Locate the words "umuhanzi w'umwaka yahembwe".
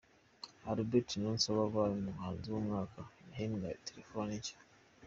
1.97-3.67